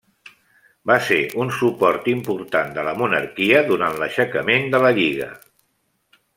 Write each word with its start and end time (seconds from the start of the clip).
Va 0.91 0.95
ser 1.09 1.17
un 1.43 1.51
suport 1.57 2.09
important 2.15 2.73
de 2.79 2.87
la 2.89 2.95
monarquia 3.03 3.63
durant 3.71 4.01
l'aixecament 4.05 4.69
de 4.77 4.85
la 4.87 4.95
Lliga. 5.01 5.33